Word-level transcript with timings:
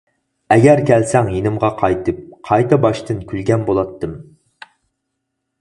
ئەگەر 0.53 0.79
كەلسەڭ 0.89 1.29
يېنىمغا 1.33 1.69
قايتىپ، 1.81 2.23
قايتا 2.49 2.81
باشتىن 2.87 3.21
كۈلگەن 3.33 3.69
بۇلاتتىم. 3.69 4.17